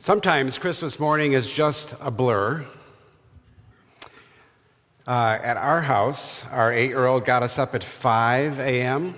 [0.00, 2.64] Sometimes Christmas morning is just a blur.
[5.08, 9.16] Uh, at our house, our eight year old got us up at 5 a.m.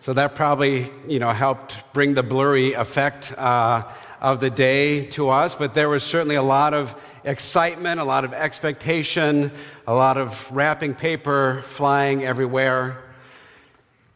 [0.00, 3.84] So that probably, you know, helped bring the blurry effect uh,
[4.20, 5.54] of the day to us.
[5.54, 9.52] But there was certainly a lot of excitement, a lot of expectation,
[9.86, 13.00] a lot of wrapping paper flying everywhere.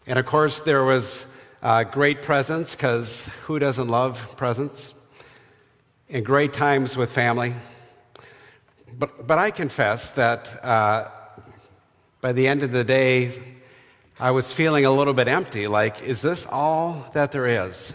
[0.09, 1.27] And of course, there was
[1.62, 4.95] uh, great presents, because who doesn't love presents?
[6.09, 7.53] And great times with family.
[8.96, 11.09] But, but I confess that uh,
[12.21, 13.32] by the end of the day,
[14.21, 15.67] I was feeling a little bit empty.
[15.67, 17.93] Like, is this all that there is?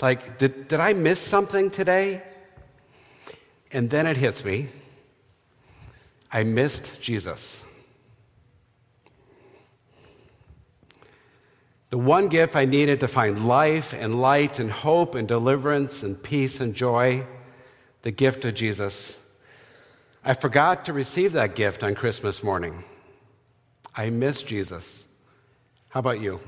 [0.00, 2.22] Like, did, did I miss something today?
[3.70, 4.68] And then it hits me.
[6.32, 7.62] I missed Jesus.
[11.90, 16.20] The one gift I needed to find life and light and hope and deliverance and
[16.20, 17.24] peace and joy,
[18.02, 19.18] the gift of Jesus.
[20.24, 22.82] I forgot to receive that gift on Christmas morning.
[23.94, 25.04] I missed Jesus.
[25.90, 26.40] How about you?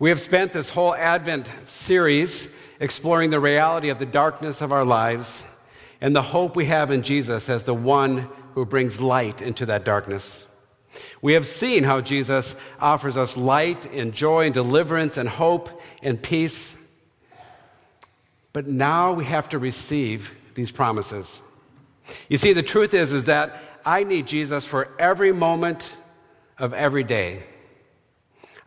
[0.00, 2.48] We have spent this whole Advent series
[2.80, 5.44] exploring the reality of the darkness of our lives
[6.00, 9.84] and the hope we have in Jesus as the one who brings light into that
[9.84, 10.46] darkness.
[11.20, 16.22] We have seen how Jesus offers us light and joy and deliverance and hope and
[16.22, 16.76] peace.
[18.52, 21.40] But now we have to receive these promises.
[22.28, 25.94] You see, the truth is, is that I need Jesus for every moment
[26.58, 27.44] of every day.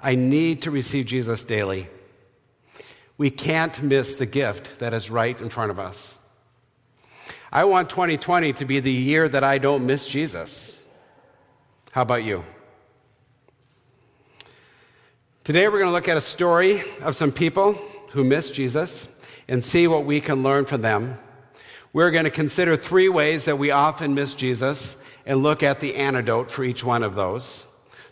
[0.02, 1.88] I need to receive Jesus daily.
[3.18, 6.16] We can't miss the gift that is right in front of us.
[7.52, 10.78] I want 2020 to be the year that I don't miss Jesus.
[11.95, 12.43] How about you?
[15.45, 17.75] Today, we're going to look at a story of some people
[18.11, 19.07] who missed Jesus
[19.47, 21.17] and see what we can learn from them.
[21.93, 25.95] We're going to consider three ways that we often miss Jesus and look at the
[25.95, 27.63] antidote for each one of those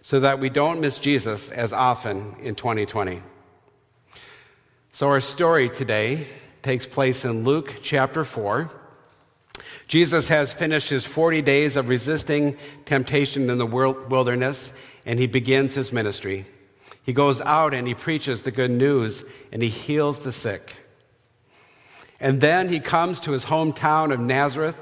[0.01, 3.21] so that we don't miss Jesus as often in 2020.
[4.93, 6.29] So, our story today
[6.61, 8.71] takes place in Luke chapter 4.
[9.87, 14.73] Jesus has finished his 40 days of resisting temptation in the wilderness,
[15.05, 16.45] and he begins his ministry.
[17.03, 20.73] He goes out and he preaches the good news, and he heals the sick.
[22.19, 24.81] And then he comes to his hometown of Nazareth,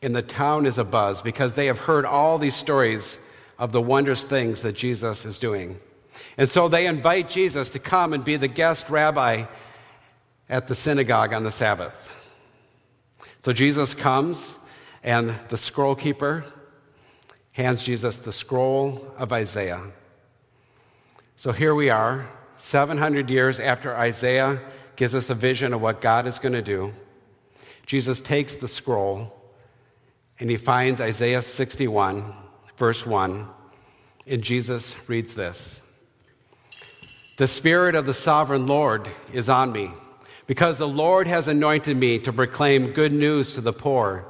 [0.00, 3.18] and the town is abuzz because they have heard all these stories
[3.58, 5.78] of the wondrous things that Jesus is doing.
[6.38, 9.44] And so they invite Jesus to come and be the guest rabbi
[10.48, 12.15] at the synagogue on the Sabbath.
[13.46, 14.58] So Jesus comes,
[15.04, 16.44] and the scroll keeper
[17.52, 19.82] hands Jesus the scroll of Isaiah.
[21.36, 24.60] So here we are, 700 years after Isaiah
[24.96, 26.92] gives us a vision of what God is going to do.
[27.86, 29.32] Jesus takes the scroll
[30.40, 32.34] and he finds Isaiah 61
[32.76, 33.46] verse 1,
[34.26, 35.82] and Jesus reads this
[37.36, 39.92] The Spirit of the sovereign Lord is on me,
[40.46, 44.24] because the Lord has anointed me to proclaim good news to the poor.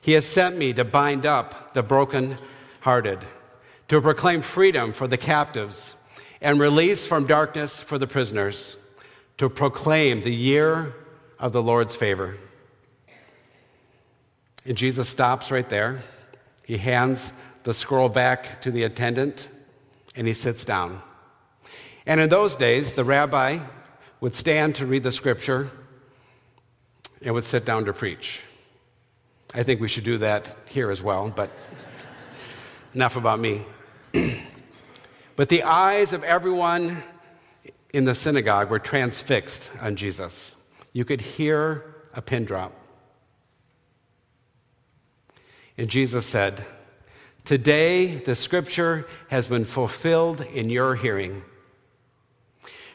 [0.00, 3.20] He has sent me to bind up the broken-hearted,
[3.88, 5.94] to proclaim freedom for the captives,
[6.40, 8.76] and release from darkness for the prisoners,
[9.38, 10.94] to proclaim the year
[11.38, 12.36] of the Lord's favor.
[14.64, 16.02] And Jesus stops right there.
[16.64, 19.48] He hands the scroll back to the attendant,
[20.16, 21.00] and he sits down.
[22.06, 23.60] And in those days, the rabbi
[24.22, 25.68] would stand to read the scripture
[27.22, 28.40] and would sit down to preach.
[29.52, 31.50] I think we should do that here as well, but
[32.94, 33.66] enough about me.
[35.36, 37.02] but the eyes of everyone
[37.92, 40.54] in the synagogue were transfixed on Jesus.
[40.92, 42.72] You could hear a pin drop.
[45.76, 46.64] And Jesus said,
[47.44, 51.42] Today, the scripture has been fulfilled in your hearing.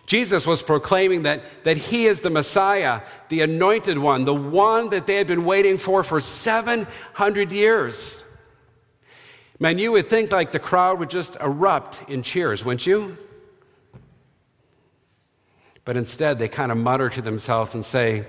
[0.07, 5.06] Jesus was proclaiming that, that he is the Messiah, the anointed one, the one that
[5.06, 8.24] they had been waiting for for 700 years.
[9.59, 13.18] Man, you would think like the crowd would just erupt in cheers, wouldn't you?
[15.83, 18.25] But instead, they kind of mutter to themselves and say,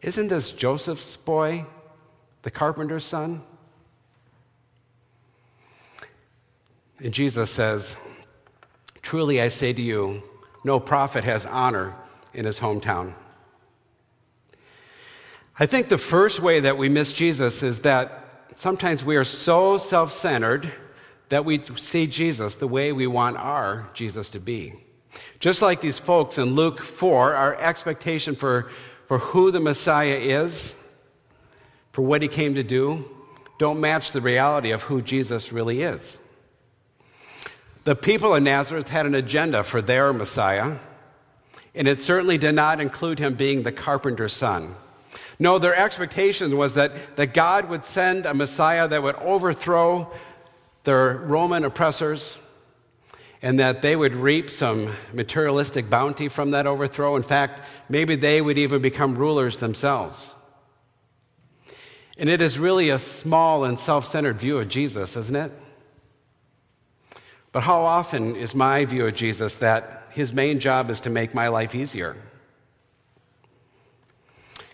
[0.00, 1.66] Isn't this Joseph's boy,
[2.40, 3.42] the carpenter's son?
[7.00, 7.96] And Jesus says,
[9.02, 10.22] Truly I say to you,
[10.64, 11.94] no prophet has honor
[12.34, 13.14] in his hometown.
[15.58, 19.78] I think the first way that we miss Jesus is that sometimes we are so
[19.78, 20.72] self centered
[21.28, 24.74] that we see Jesus the way we want our Jesus to be.
[25.38, 28.70] Just like these folks in Luke 4, our expectation for,
[29.08, 30.74] for who the Messiah is,
[31.92, 33.04] for what he came to do,
[33.58, 36.18] don't match the reality of who Jesus really is.
[37.84, 40.76] The people of Nazareth had an agenda for their Messiah,
[41.74, 44.76] and it certainly did not include him being the carpenter's son.
[45.38, 50.12] No, their expectation was that, that God would send a Messiah that would overthrow
[50.84, 52.38] their Roman oppressors
[53.42, 57.16] and that they would reap some materialistic bounty from that overthrow.
[57.16, 60.34] In fact, maybe they would even become rulers themselves.
[62.16, 65.52] And it is really a small and self centered view of Jesus, isn't it?
[67.52, 71.34] But how often is my view of Jesus that his main job is to make
[71.34, 72.16] my life easier?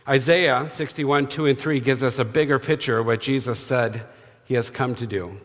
[0.08, 4.04] Isaiah 61, 2 and 3 gives us a bigger picture of what Jesus said
[4.44, 5.38] he has come to do.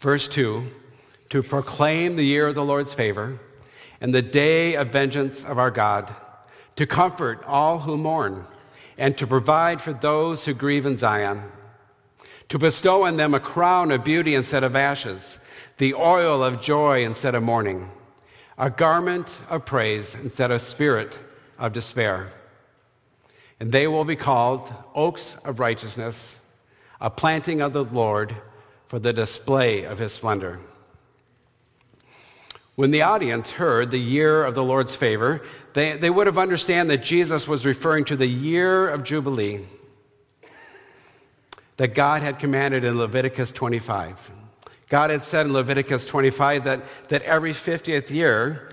[0.00, 0.66] Verse 2
[1.30, 3.40] to proclaim the year of the Lord's favor
[4.00, 6.14] and the day of vengeance of our God,
[6.76, 8.46] to comfort all who mourn,
[8.96, 11.42] and to provide for those who grieve in Zion,
[12.54, 15.40] to bestow on them a crown of beauty instead of ashes,
[15.78, 17.90] the oil of joy instead of mourning,
[18.56, 21.18] a garment of praise instead of spirit
[21.58, 22.30] of despair
[23.58, 26.36] and they will be called oaks of righteousness,
[27.00, 28.36] a planting of the Lord
[28.86, 30.60] for the display of his splendor.
[32.76, 35.42] When the audience heard the year of the Lord's favor,
[35.72, 39.66] they, they would have understood that Jesus was referring to the year of Jubilee
[41.76, 44.30] that God had commanded in Leviticus 25.
[44.88, 48.72] God had said in Leviticus 25 that, that every 50th year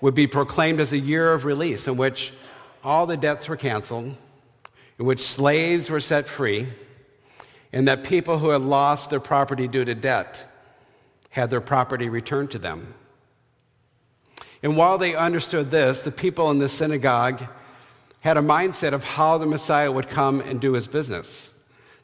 [0.00, 2.32] would be proclaimed as a year of release in which
[2.84, 4.14] all the debts were canceled,
[4.98, 6.68] in which slaves were set free,
[7.72, 10.44] and that people who had lost their property due to debt
[11.30, 12.94] had their property returned to them.
[14.62, 17.46] And while they understood this, the people in the synagogue
[18.20, 21.50] had a mindset of how the Messiah would come and do his business,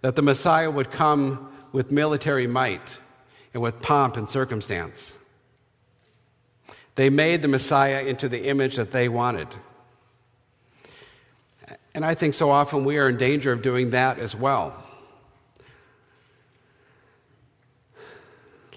[0.02, 2.98] that the Messiah would come with military might
[3.54, 5.14] and with pomp and circumstance.
[6.94, 9.48] They made the Messiah into the image that they wanted.
[11.94, 14.74] And I think so often we are in danger of doing that as well.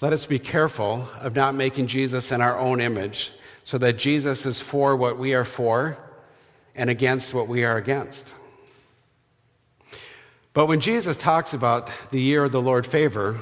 [0.01, 3.31] Let us be careful of not making Jesus in our own image
[3.63, 5.97] so that Jesus is for what we are for
[6.75, 8.35] and against what we are against.
[10.55, 13.41] But when Jesus talks about the year of the Lord favor,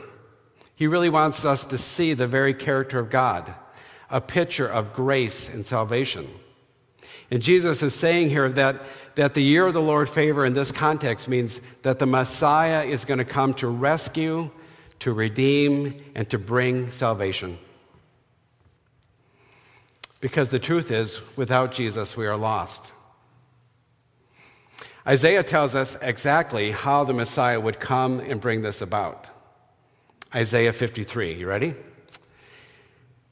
[0.76, 3.54] he really wants us to see the very character of God,
[4.10, 6.28] a picture of grace and salvation.
[7.30, 8.82] And Jesus is saying here that,
[9.14, 13.06] that the year of the Lord favor in this context means that the Messiah is
[13.06, 14.50] going to come to rescue,
[15.02, 17.60] to redeem, and to bring salvation.
[20.20, 22.92] Because the truth is, without Jesus, we are lost.
[25.06, 29.30] Isaiah tells us exactly how the Messiah would come and bring this about.
[30.34, 31.76] Isaiah 53, you ready?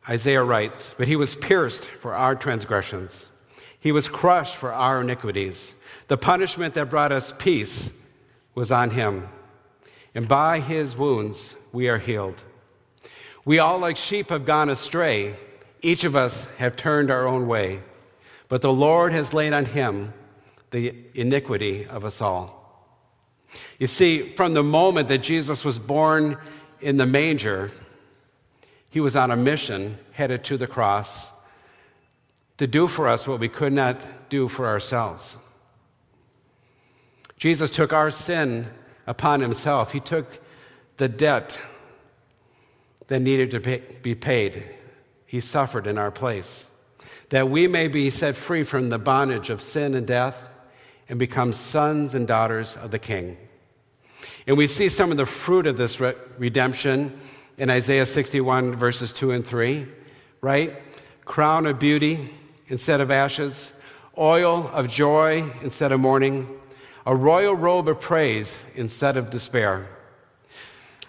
[0.07, 3.27] Isaiah writes, But he was pierced for our transgressions.
[3.79, 5.73] He was crushed for our iniquities.
[6.07, 7.91] The punishment that brought us peace
[8.53, 9.29] was on him.
[10.13, 12.43] And by his wounds we are healed.
[13.45, 15.35] We all, like sheep, have gone astray.
[15.81, 17.81] Each of us have turned our own way.
[18.49, 20.13] But the Lord has laid on him
[20.71, 22.57] the iniquity of us all.
[23.77, 26.37] You see, from the moment that Jesus was born
[26.79, 27.71] in the manger,
[28.89, 31.31] he was on a mission headed to the cross
[32.57, 35.37] to do for us what we could not do for ourselves.
[37.37, 38.67] Jesus took our sin
[39.07, 39.91] upon himself.
[39.91, 40.39] He took
[40.97, 41.59] the debt
[43.07, 44.63] that needed to pay, be paid.
[45.25, 46.69] He suffered in our place,
[47.29, 50.50] that we may be set free from the bondage of sin and death
[51.09, 53.37] and become sons and daughters of the King.
[54.47, 57.19] And we see some of the fruit of this re- redemption
[57.57, 59.85] in Isaiah 61, verses 2 and 3,
[60.41, 60.73] right?
[61.25, 62.33] Crown of beauty
[62.67, 63.73] instead of ashes,
[64.17, 66.47] oil of joy instead of mourning,
[67.05, 69.87] a royal robe of praise instead of despair.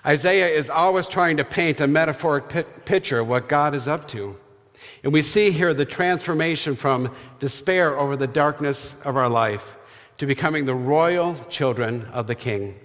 [0.05, 4.37] Isaiah is always trying to paint a metaphoric picture of what God is up to.
[5.05, 9.79] And we see here the transformation from despair over the darkness of our life
[10.23, 12.79] to becoming the royal children of the King.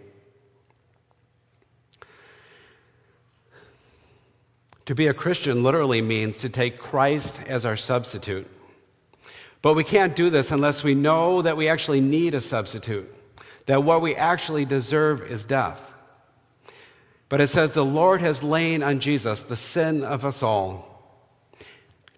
[4.88, 8.48] To be a Christian literally means to take Christ as our substitute.
[9.62, 13.14] But we can't do this unless we know that we actually need a substitute,
[13.68, 15.94] that what we actually deserve is death.
[17.30, 21.22] But it says the Lord has lain on Jesus the sin of us all.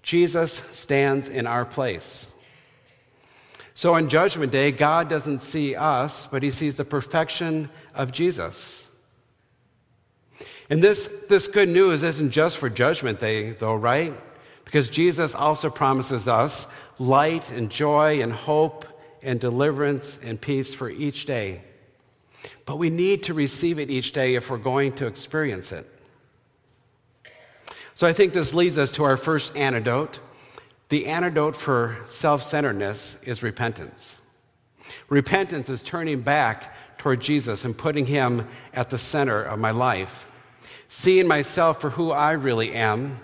[0.01, 2.28] Jesus stands in our place.
[3.79, 8.85] So on Judgment Day, God doesn't see us, but he sees the perfection of Jesus.
[10.69, 14.13] And this, this good news isn't just for Judgment Day, though, right?
[14.65, 16.67] Because Jesus also promises us
[16.97, 18.85] light and joy and hope
[19.23, 21.61] and deliverance and peace for each day.
[22.65, 25.89] But we need to receive it each day if we're going to experience it.
[27.95, 30.19] So I think this leads us to our first antidote.
[30.89, 34.17] The antidote for self centeredness is repentance.
[35.07, 40.29] Repentance is turning back toward Jesus and putting him at the center of my life,
[40.87, 43.19] seeing myself for who I really am,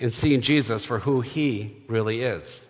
[0.00, 2.62] and seeing Jesus for who he really is.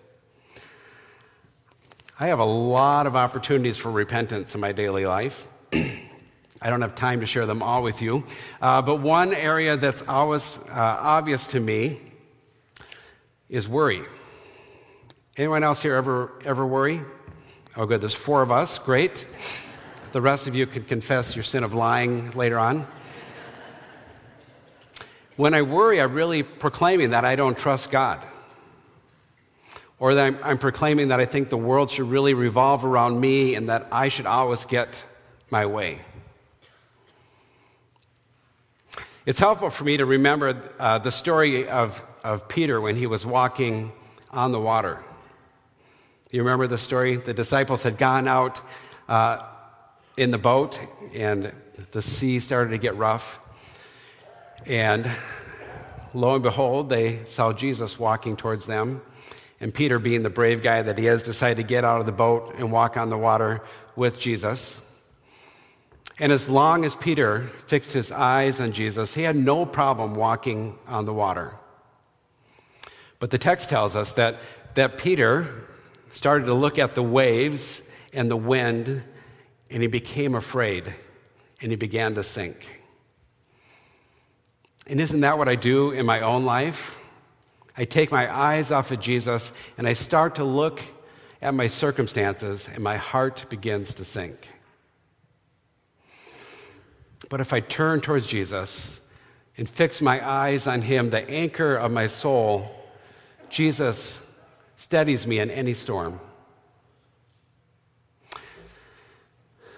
[2.21, 5.47] I have a lot of opportunities for repentance in my daily life.
[5.73, 8.25] I don't have time to share them all with you.
[8.61, 12.01] Uh, but one area that's always uh, obvious to me
[13.49, 14.03] is worry.
[15.39, 17.03] Anyone else here ever, ever worry?
[17.77, 18.01] Oh, good.
[18.01, 18.79] There's four of us.
[18.79, 19.27] Great.
[20.13, 22.87] The rest of you can confess your sin of lying later on.
[25.37, 28.25] When I worry, I'm really proclaiming that I don't trust God
[29.99, 33.57] or that I'm, I'm, proclaiming that I think the world should really revolve around me
[33.57, 35.05] and that I should always get
[35.51, 35.99] my way.
[39.27, 43.27] It's helpful for me to remember uh, the story of, of Peter when he was
[43.27, 43.93] walking
[44.31, 45.03] on the water.
[46.33, 47.15] You remember the story?
[47.15, 48.61] The disciples had gone out
[49.09, 49.45] uh,
[50.17, 50.77] in the boat,
[51.15, 51.53] and
[51.93, 53.39] the sea started to get rough.
[54.67, 55.09] And
[56.15, 59.03] lo and behold, they saw Jesus walking towards them.
[59.61, 62.13] And Peter, being the brave guy that he is, decided to get out of the
[62.13, 63.63] boat and walk on the water
[63.95, 64.81] with Jesus.
[66.19, 70.77] And as long as Peter fixed his eyes on Jesus, he had no problem walking
[70.89, 71.55] on the water.
[73.21, 74.41] But the text tells us that,
[74.75, 75.67] that Peter
[76.13, 77.83] started to look at the waves
[78.13, 79.03] and the wind,
[79.71, 80.95] and he became afraid
[81.61, 82.67] and he began to sink.
[84.87, 86.97] And isn't that what I do in my own life?
[87.77, 90.81] I take my eyes off of Jesus and I start to look
[91.43, 94.49] at my circumstances, and my heart begins to sink.
[97.29, 99.01] But if I turn towards Jesus
[99.59, 102.71] and fix my eyes on Him, the anchor of my soul,
[103.51, 104.19] Jesus
[104.77, 106.21] steadies me in any storm.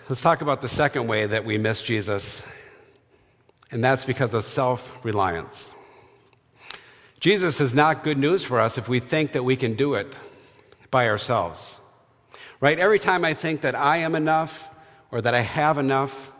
[0.09, 2.43] Let's talk about the second way that we miss Jesus,
[3.71, 5.71] and that's because of self reliance.
[7.21, 10.19] Jesus is not good news for us if we think that we can do it
[10.91, 11.79] by ourselves.
[12.61, 12.79] Right?
[12.79, 14.71] Every time I think that I am enough
[15.11, 16.33] or that I have enough,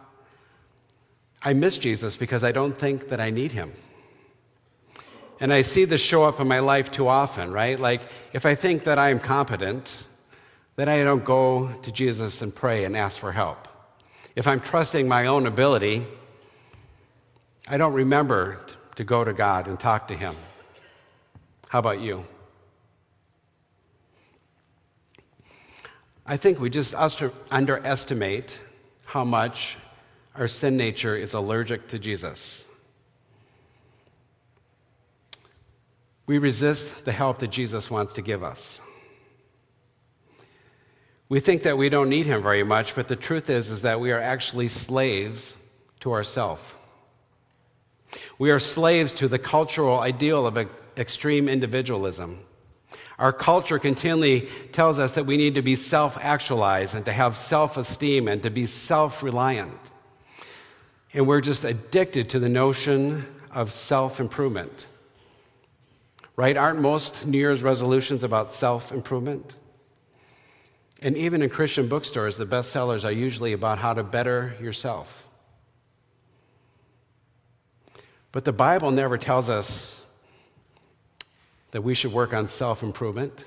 [1.43, 3.73] I miss Jesus because I don't think that I need him.
[5.41, 7.79] And I see this show up in my life too often, right?
[7.79, 8.03] Like,
[8.33, 9.97] if I think that I am competent,
[10.77, 13.69] then I don't go to Jesus and pray and ask for help.
[14.35, 16.07] If I'm trusting my own ability,
[17.69, 18.61] I don't remember
[18.97, 20.35] to go to God and talk to Him.
[21.69, 22.25] How about you?
[26.27, 26.95] I think we just
[27.51, 28.61] underestimate
[29.07, 29.79] how much
[30.35, 32.68] our sin nature is allergic to Jesus.
[36.29, 38.81] We resist the help that Jesus wants to give us.
[41.31, 43.99] We think that we don't need him very much, but the truth is is that
[43.99, 45.57] we are actually slaves
[46.01, 46.77] to ourself.
[48.39, 50.59] We are slaves to the cultural ideal of
[50.99, 52.41] extreme individualism.
[53.19, 57.39] Our culture continually tells us that we need to be self actualized and to have
[57.39, 59.81] self esteem and to be self reliant.
[61.15, 64.89] And we're just addicted to the notion of self improvement
[66.39, 66.57] right?
[66.57, 69.57] Aren't most New Year's resolutions about self improvement?
[71.03, 75.27] And even in Christian bookstores, the bestsellers are usually about how to better yourself.
[78.31, 79.97] But the Bible never tells us
[81.73, 83.45] that we should work on self improvement.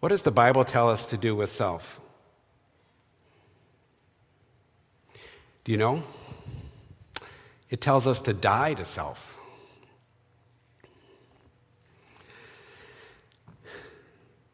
[0.00, 2.00] What does the Bible tell us to do with self?
[5.64, 6.02] Do you know?
[7.70, 9.37] It tells us to die to self.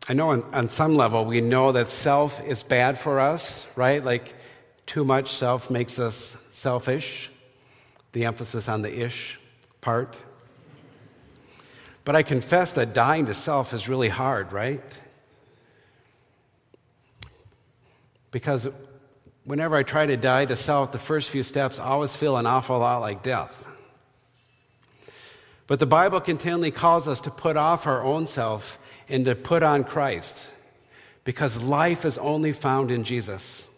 [0.06, 4.04] I know on, on some level we know that self is bad for us, right?
[4.04, 4.34] Like
[4.86, 7.30] too much self makes us selfish.
[8.12, 9.38] The emphasis on the ish
[9.80, 10.16] part.
[12.04, 15.00] But I confess that dying to self is really hard, right?
[18.30, 18.68] Because
[19.44, 22.78] whenever I try to die to self, the first few steps always feel an awful
[22.78, 23.66] lot like death.
[25.66, 29.62] But the Bible continually calls us to put off our own self and to put
[29.62, 30.48] on Christ
[31.24, 33.68] because life is only found in Jesus.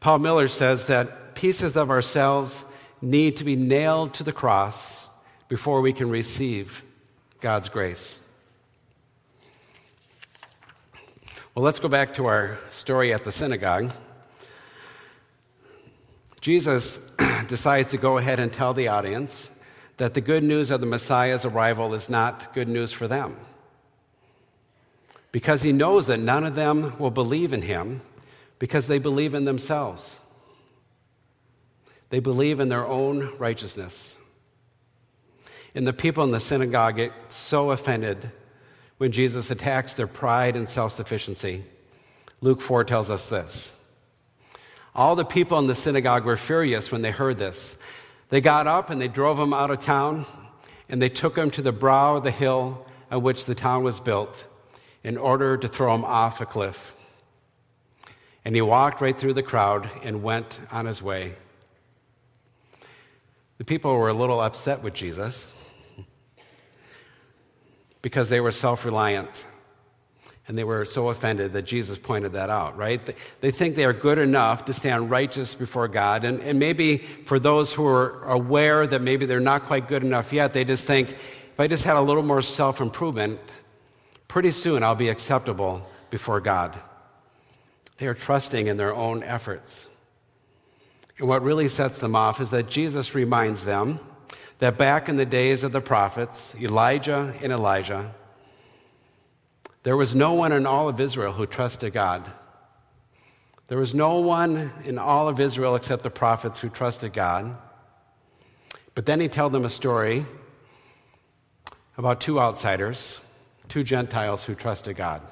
[0.00, 2.64] Paul Miller says that pieces of ourselves
[3.00, 5.02] need to be nailed to the cross
[5.48, 6.82] before we can receive
[7.40, 8.20] God's grace.
[11.54, 13.92] Well, let's go back to our story at the synagogue.
[16.40, 16.98] Jesus
[17.48, 19.50] decides to go ahead and tell the audience
[19.98, 23.36] that the good news of the Messiah's arrival is not good news for them.
[25.30, 28.00] Because he knows that none of them will believe in him
[28.58, 30.18] because they believe in themselves.
[32.10, 34.16] They believe in their own righteousness.
[35.74, 38.30] And the people in the synagogue get so offended
[38.96, 41.64] when Jesus attacks their pride and self sufficiency.
[42.40, 43.72] Luke 4 tells us this.
[44.94, 47.76] All the people in the synagogue were furious when they heard this.
[48.28, 50.26] They got up and they drove him out of town,
[50.88, 54.00] and they took him to the brow of the hill on which the town was
[54.00, 54.44] built
[55.02, 56.94] in order to throw him off a cliff.
[58.44, 61.36] And he walked right through the crowd and went on his way.
[63.58, 65.48] The people were a little upset with Jesus
[68.02, 69.46] because they were self reliant.
[70.48, 73.14] And they were so offended that Jesus pointed that out, right?
[73.42, 76.24] They think they are good enough to stand righteous before God.
[76.24, 80.32] And, and maybe for those who are aware that maybe they're not quite good enough
[80.32, 83.38] yet, they just think, if I just had a little more self improvement,
[84.26, 86.78] pretty soon I'll be acceptable before God.
[87.98, 89.88] They are trusting in their own efforts.
[91.18, 94.00] And what really sets them off is that Jesus reminds them
[94.60, 98.14] that back in the days of the prophets, Elijah and Elisha,
[99.82, 102.30] there was no one in all of Israel who trusted God.
[103.68, 107.56] There was no one in all of Israel except the prophets who trusted God.
[108.94, 110.26] But then he told them a story
[111.96, 113.18] about two outsiders,
[113.68, 115.22] two Gentiles who trusted God.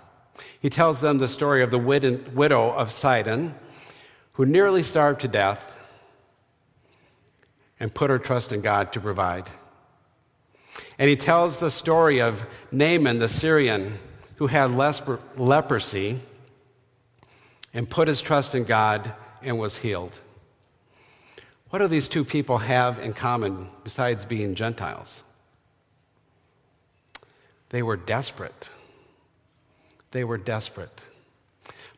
[0.61, 3.55] He tells them the story of the widow of Sidon
[4.33, 5.73] who nearly starved to death
[7.81, 9.49] and put her trust in God to provide.
[10.99, 13.99] And he tells the story of Naaman the Syrian
[14.37, 14.71] who had
[15.37, 16.21] leprosy
[17.75, 20.13] and put his trust in God and was healed.
[21.71, 25.23] What do these two people have in common besides being Gentiles?
[27.71, 28.71] They were desperate.
[30.13, 31.03] They were desperate.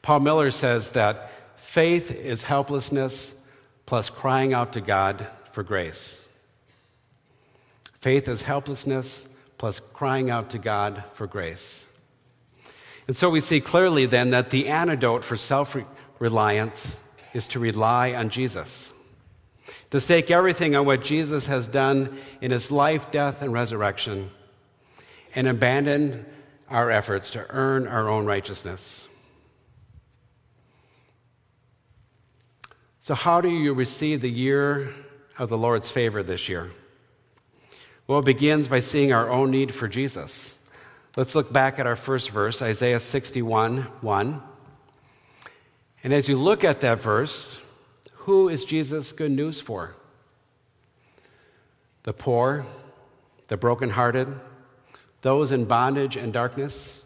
[0.01, 3.35] Paul Miller says that faith is helplessness
[3.85, 6.25] plus crying out to God for grace.
[8.01, 11.85] Faith is helplessness plus crying out to God for grace.
[13.09, 15.77] And so we see clearly then that the antidote for self
[16.19, 16.97] reliance
[17.33, 18.93] is to rely on Jesus,
[19.91, 24.31] to stake everything on what Jesus has done in his life, death, and resurrection,
[25.35, 26.27] and abandon
[26.69, 29.09] our efforts to earn our own righteousness.
[33.01, 34.95] So, how do you receive the year
[35.39, 36.73] of the Lord's favor this year?
[38.07, 40.58] Well, it begins by seeing our own need for Jesus.
[41.19, 44.43] Let's look back at our first verse, Isaiah 61 1.
[46.05, 47.59] And as you look at that verse,
[48.19, 49.97] who is Jesus good news for?
[52.05, 52.65] The poor,
[53.49, 54.29] the brokenhearted,
[55.23, 57.01] those in bondage and darkness?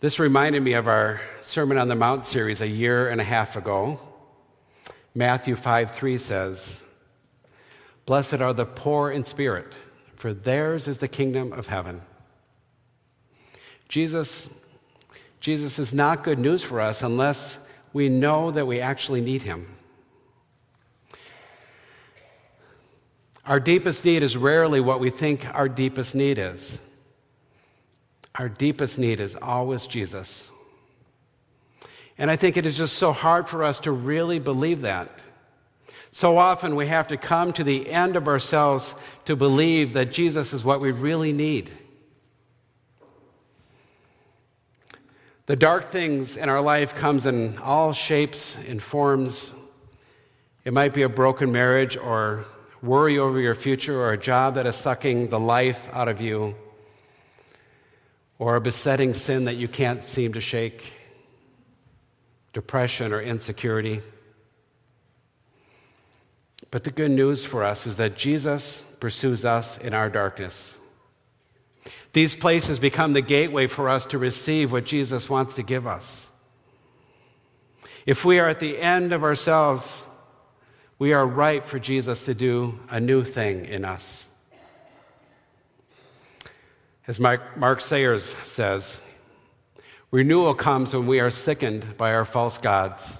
[0.00, 3.54] This reminded me of our Sermon on the Mount series a year and a half
[3.54, 4.00] ago.
[5.14, 6.82] Matthew 5 3 says,
[8.06, 9.74] Blessed are the poor in spirit
[10.16, 12.02] for theirs is the kingdom of heaven.
[13.88, 14.48] Jesus,
[15.40, 17.58] Jesus is not good news for us unless
[17.92, 19.76] we know that we actually need him.
[23.44, 26.78] Our deepest need is rarely what we think our deepest need is.
[28.34, 30.50] Our deepest need is always Jesus.
[32.18, 35.20] And I think it is just so hard for us to really believe that.
[36.16, 38.94] So often we have to come to the end of ourselves
[39.26, 41.70] to believe that Jesus is what we really need.
[45.44, 49.52] The dark things in our life comes in all shapes and forms.
[50.64, 52.46] It might be a broken marriage or
[52.80, 56.56] worry over your future or a job that is sucking the life out of you
[58.38, 60.94] or a besetting sin that you can't seem to shake,
[62.54, 64.00] depression or insecurity.
[66.70, 70.78] But the good news for us is that Jesus pursues us in our darkness.
[72.12, 76.30] These places become the gateway for us to receive what Jesus wants to give us.
[78.06, 80.04] If we are at the end of ourselves,
[80.98, 84.24] We are ripe for Jesus to do a new thing in us.
[87.06, 88.98] As Mark, Sayers says,
[90.10, 93.18] renewal comes when we are sickened by our false gods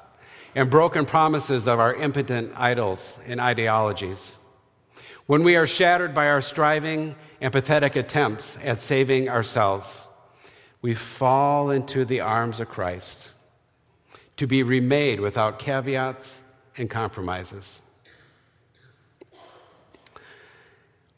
[0.57, 4.39] and broken promises of our impotent idols and ideologies.
[5.27, 10.09] When we are shattered by our striving and pathetic attempts at saving ourselves,
[10.81, 13.33] we fall into the arms of Christ
[14.39, 16.39] to be remade without caveats
[16.79, 17.83] and compromises.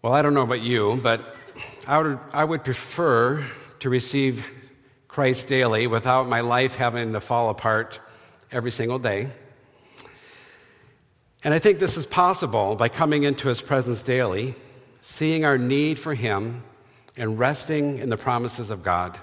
[0.02, 1.36] Well, I don't know about you, but
[1.86, 3.46] I would, I would prefer
[3.78, 4.44] to receive
[5.06, 8.00] Christ daily without my life having to fall apart
[8.50, 9.30] every single day.
[11.44, 14.54] And I think this is possible by coming into his presence daily,
[15.00, 16.64] seeing our need for him,
[17.16, 19.18] and resting in the promises of God.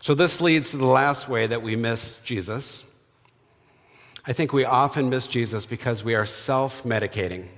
[0.00, 2.84] So, this leads to the last way that we miss Jesus.
[4.26, 7.48] I think we often miss Jesus because we are self medicating.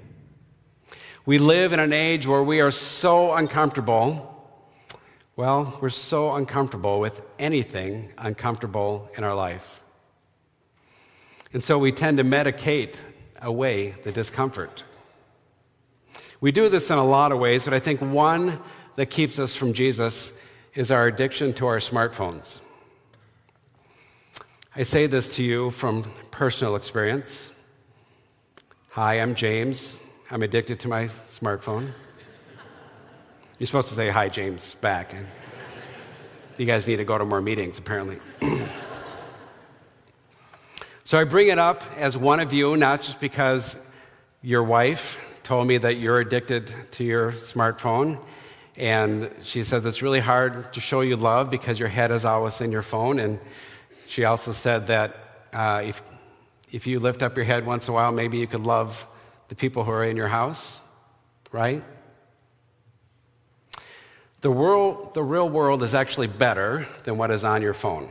[1.24, 4.28] We live in an age where we are so uncomfortable.
[5.36, 9.81] Well, we're so uncomfortable with anything uncomfortable in our life.
[11.52, 12.96] And so we tend to medicate
[13.40, 14.84] away the discomfort.
[16.40, 18.58] We do this in a lot of ways, but I think one
[18.96, 20.32] that keeps us from Jesus
[20.74, 22.58] is our addiction to our smartphones.
[24.74, 27.50] I say this to you from personal experience.
[28.90, 29.98] Hi, I'm James.
[30.30, 31.92] I'm addicted to my smartphone.
[33.58, 35.14] You're supposed to say hi, James, back.
[36.56, 38.18] You guys need to go to more meetings, apparently.
[41.12, 43.76] so I bring it up as one of you, not just because
[44.40, 48.24] your wife told me that you're addicted to your smartphone.
[48.78, 52.62] And she says it's really hard to show you love because your head is always
[52.62, 53.18] in your phone.
[53.18, 53.38] And
[54.06, 56.00] she also said that uh, if,
[56.70, 59.06] if you lift up your head once in a while, maybe you could love
[59.48, 60.80] the people who are in your house,
[61.50, 61.84] right?
[64.40, 68.08] The, world, the real world is actually better than what is on your phone.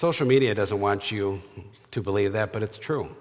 [0.00, 1.42] Social media doesn't want you
[1.90, 3.14] to believe that, but it's true.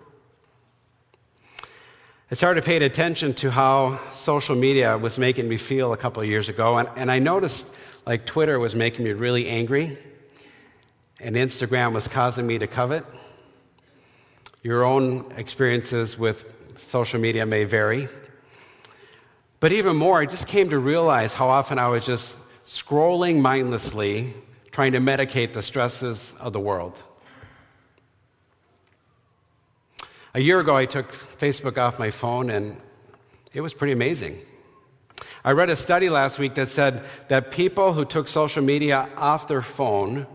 [2.31, 6.29] I started paying attention to how social media was making me feel a couple of
[6.29, 7.67] years ago, and, and I noticed
[8.05, 9.97] like Twitter was making me really angry,
[11.19, 13.03] and Instagram was causing me to covet.
[14.63, 16.45] Your own experiences with
[16.77, 18.07] social media may vary.
[19.59, 24.33] But even more, I just came to realize how often I was just scrolling mindlessly,
[24.71, 27.01] trying to medicate the stresses of the world.
[30.33, 32.79] A year ago, I took Facebook off my phone, and
[33.53, 34.39] it was pretty amazing.
[35.43, 39.47] I read a study last week that said that people who took social media off
[39.47, 40.27] their phone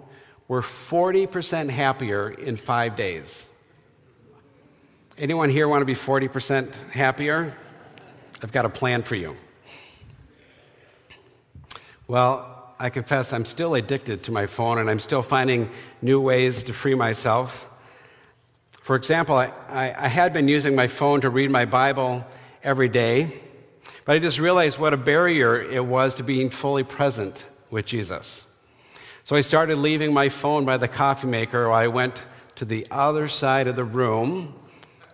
[0.49, 3.47] were 40% happier in five days.
[5.17, 7.55] Anyone here want to be 40% happier?
[8.43, 9.37] I've got a plan for you.
[12.09, 12.54] Well,
[12.85, 15.71] I confess I'm still addicted to my phone and I'm still finding
[16.03, 17.67] new ways to free myself.
[18.73, 22.27] For example, I, I, I, had been using my phone to read my Bible
[22.63, 23.41] every day,
[24.05, 28.45] but I just realized what a barrier it was to being fully present with Jesus.
[29.25, 32.23] So I started leaving my phone by the coffee maker I went
[32.57, 34.55] to the other side of the room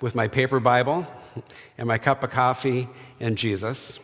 [0.00, 1.06] with my paper Bible
[1.78, 2.88] and my cup of coffee
[3.20, 4.00] and Jesus.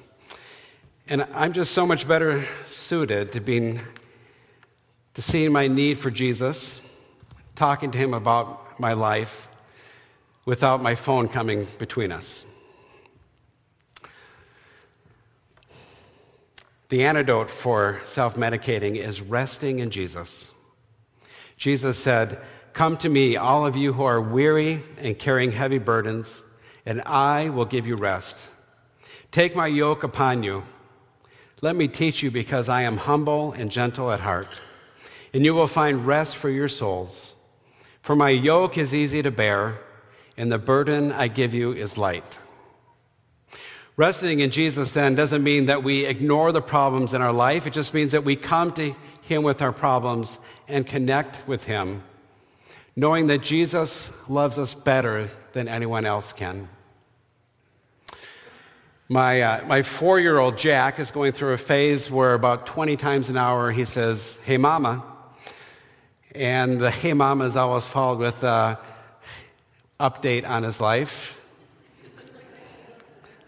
[1.09, 3.81] And I'm just so much better suited to being
[5.15, 6.81] to seeing my need for Jesus,
[7.55, 9.49] talking to him about my life
[10.45, 12.45] without my phone coming between us.
[16.89, 20.51] The antidote for self medicating is resting in Jesus.
[21.57, 22.41] Jesus said,
[22.73, 26.43] Come to me, all of you who are weary and carrying heavy burdens,
[26.85, 28.51] and I will give you rest.
[29.31, 30.65] Take my yoke upon you.
[31.63, 34.61] Let me teach you because I am humble and gentle at heart,
[35.33, 37.35] and you will find rest for your souls.
[38.03, 39.79] For my yoke is easy to bear,
[40.37, 42.39] and the burden I give you is light.
[43.97, 47.67] Resting in Jesus then doesn't mean that we ignore the problems in our life.
[47.67, 50.39] It just means that we come to Him with our problems
[50.69, 52.03] and connect with Him
[52.97, 56.69] knowing that Jesus loves us better than anyone else can.
[59.09, 62.97] My, uh, my four year old Jack is going through a phase where about 20
[62.97, 65.05] times an hour he says, Hey, mama.
[66.35, 68.79] And the Hey, mama is always followed with an
[70.01, 71.39] update on his life.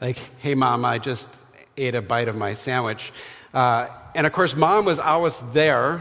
[0.01, 1.29] Like, Hey, mama, I just
[1.77, 3.13] ate a bite of my sandwich.
[3.53, 6.01] Uh, and of course, mom was always there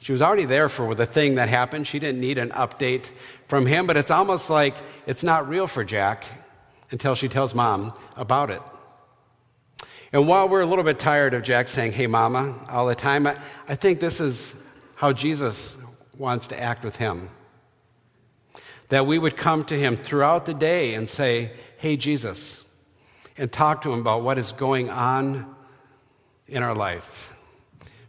[0.00, 1.86] She was already there for the thing that happened.
[1.86, 3.10] She didn't need an update
[3.46, 4.74] from him, but it's almost like
[5.06, 6.24] it's not real for Jack
[6.94, 8.62] until she tells mom about it.
[10.12, 13.26] And while we're a little bit tired of Jack saying, Hey, mama, all the time,
[13.26, 13.36] I,
[13.68, 14.54] I think this is
[14.94, 15.76] how Jesus
[16.16, 17.30] wants to act with him.
[18.90, 22.62] That we would come to him throughout the day and say, Hey, Jesus,
[23.36, 25.52] and talk to him about what is going on
[26.46, 27.34] in our life.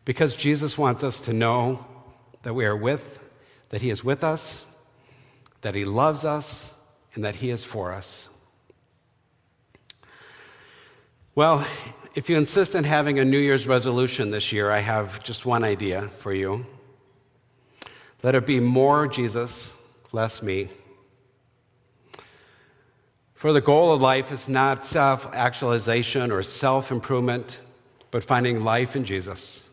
[0.05, 1.83] Because Jesus wants us to know
[2.43, 3.19] that we are with,
[3.69, 4.63] that he is with us,
[5.61, 6.71] that he loves us,
[7.15, 8.29] and that he is for us.
[11.35, 11.67] Well,
[12.13, 15.65] if you insist on having a New Year's resolution this year, I have just one
[15.65, 16.65] idea for you.
[18.23, 19.73] Let it be more Jesus,
[20.13, 20.69] less me.
[23.33, 27.59] For the goal of life is not self actualization or self improvement,
[28.11, 29.67] but finding life in Jesus.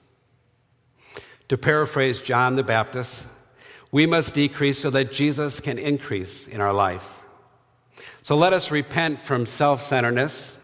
[1.48, 3.29] To paraphrase John the Baptist,
[3.92, 7.22] we must decrease so that Jesus can increase in our life.
[8.22, 10.57] So let us repent from self centeredness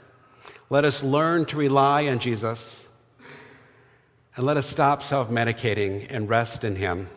[0.71, 2.87] let us learn to rely on Jesus.
[4.37, 7.09] And let us stop self medicating and rest in Him.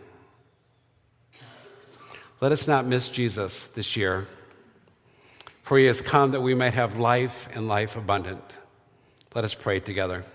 [2.39, 4.25] Let us not miss Jesus this year,
[5.61, 8.57] for He has come that we might have life and life abundant.
[9.35, 10.25] Let us pray together.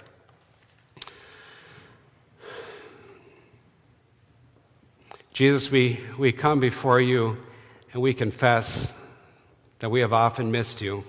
[5.32, 7.36] Jesus, we, we come before you
[7.92, 8.90] and we confess
[9.80, 11.04] that we have often missed you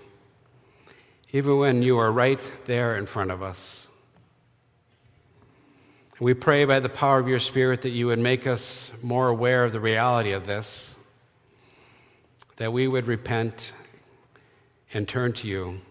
[1.31, 3.87] even when you are right there in front of us.
[6.19, 9.63] We pray by the power of your Spirit that you would make us more aware
[9.63, 10.95] of the reality of this,
[12.55, 13.73] that we would repent
[14.93, 15.81] and turn to you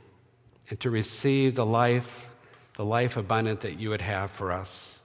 [0.68, 2.28] and to receive the life,
[2.74, 4.98] the life abundant that you would have for us.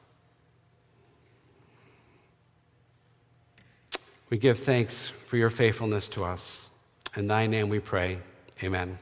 [4.32, 6.70] We give thanks for your faithfulness to us.
[7.16, 8.20] In thy name we pray.
[8.64, 8.98] Amen.